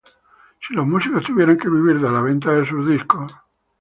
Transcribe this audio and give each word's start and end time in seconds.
si 0.59 0.73
los 0.73 0.87
músicos 0.87 1.21
tuvieran 1.23 1.59
que 1.59 1.69
vivir 1.69 1.99
de 2.01 2.09
la 2.09 2.21
venta 2.23 2.51
de 2.53 2.65
sus 2.65 2.87
discos 2.89 3.31